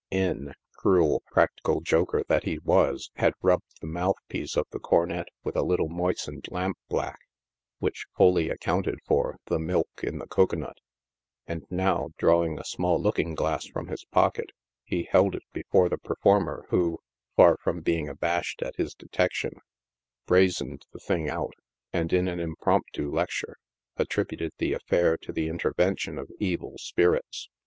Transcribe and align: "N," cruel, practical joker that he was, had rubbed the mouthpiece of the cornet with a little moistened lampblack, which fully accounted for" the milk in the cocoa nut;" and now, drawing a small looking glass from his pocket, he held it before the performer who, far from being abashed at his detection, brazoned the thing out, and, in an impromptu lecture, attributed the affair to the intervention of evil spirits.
"N," 0.11 0.53
cruel, 0.77 1.21
practical 1.29 1.79
joker 1.79 2.23
that 2.27 2.43
he 2.45 2.57
was, 2.57 3.11
had 3.17 3.35
rubbed 3.43 3.79
the 3.81 3.85
mouthpiece 3.87 4.57
of 4.57 4.65
the 4.71 4.79
cornet 4.79 5.27
with 5.43 5.55
a 5.55 5.61
little 5.61 5.89
moistened 5.89 6.45
lampblack, 6.49 7.17
which 7.77 8.07
fully 8.17 8.49
accounted 8.49 8.95
for" 9.05 9.37
the 9.45 9.59
milk 9.59 9.89
in 10.01 10.17
the 10.17 10.25
cocoa 10.25 10.55
nut;" 10.57 10.77
and 11.45 11.67
now, 11.69 12.09
drawing 12.17 12.57
a 12.57 12.63
small 12.65 12.99
looking 12.99 13.35
glass 13.35 13.67
from 13.67 13.89
his 13.89 14.03
pocket, 14.05 14.49
he 14.83 15.07
held 15.11 15.35
it 15.35 15.43
before 15.53 15.87
the 15.87 15.99
performer 15.99 16.65
who, 16.69 16.97
far 17.35 17.55
from 17.57 17.81
being 17.81 18.09
abashed 18.09 18.63
at 18.63 18.77
his 18.77 18.95
detection, 18.95 19.51
brazoned 20.25 20.83
the 20.93 20.99
thing 20.99 21.29
out, 21.29 21.53
and, 21.93 22.11
in 22.11 22.27
an 22.27 22.39
impromptu 22.39 23.11
lecture, 23.13 23.55
attributed 23.97 24.51
the 24.57 24.73
affair 24.73 25.15
to 25.15 25.31
the 25.31 25.47
intervention 25.47 26.17
of 26.17 26.31
evil 26.39 26.75
spirits. 26.79 27.49